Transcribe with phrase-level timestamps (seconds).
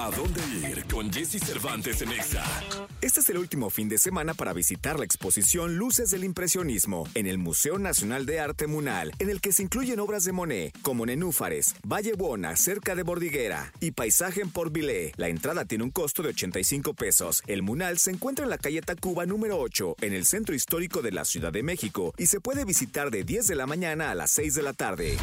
[0.00, 2.42] ¿A dónde ir con Jesse Cervantes en Exa?
[3.02, 7.26] Este es el último fin de semana para visitar la exposición Luces del Impresionismo en
[7.26, 11.04] el Museo Nacional de Arte Munal, en el que se incluyen obras de Monet, como
[11.04, 15.12] Nenúfares, Valle Bona, cerca de Bordiguera, y Paisaje en Port Villé.
[15.18, 17.42] La entrada tiene un costo de 85 pesos.
[17.46, 21.12] El Munal se encuentra en la calle Tacuba número 8, en el centro histórico de
[21.12, 24.30] la Ciudad de México, y se puede visitar de 10 de la mañana a las
[24.30, 25.18] 6 de la tarde.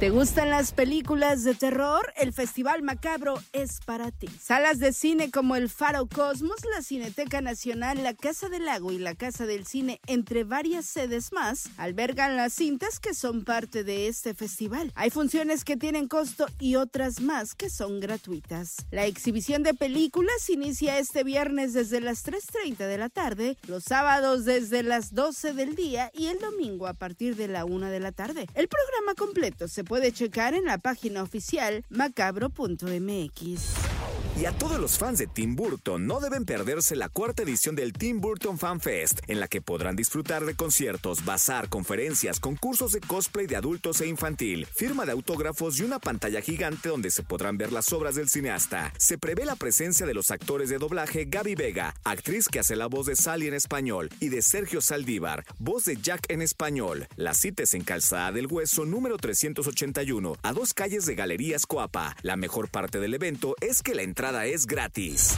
[0.00, 2.12] ¿Te gustan las películas de terror?
[2.16, 4.28] El Festival Macabro es para ti.
[4.42, 8.98] Salas de cine como el Faro Cosmos, la Cineteca Nacional, la Casa del Lago y
[8.98, 14.08] la Casa del Cine, entre varias sedes más, albergan las cintas que son parte de
[14.08, 14.90] este festival.
[14.96, 18.74] Hay funciones que tienen costo y otras más que son gratuitas.
[18.90, 24.44] La exhibición de películas inicia este viernes desde las 3.30 de la tarde, los sábados
[24.44, 28.10] desde las 12 del día y el domingo a partir de la 1 de la
[28.10, 28.48] tarde.
[28.54, 33.93] El programa completo puede checar en la página oficial macabro.mx.
[34.36, 37.92] Y a todos los fans de Tim Burton no deben perderse la cuarta edición del
[37.92, 43.00] Tim Burton Fan Fest, en la que podrán disfrutar de conciertos, bazar, conferencias, concursos de
[43.00, 47.58] cosplay de adultos e infantil, firma de autógrafos y una pantalla gigante donde se podrán
[47.58, 48.92] ver las obras del cineasta.
[48.98, 52.86] Se prevé la presencia de los actores de doblaje Gaby Vega, actriz que hace la
[52.86, 57.06] voz de Sally en español, y de Sergio Saldívar, voz de Jack en español.
[57.16, 62.16] La cita es en Calzada del Hueso número 381, a dos calles de Galerías Coapa.
[62.22, 65.36] La mejor parte del evento es que la entrada es gratis.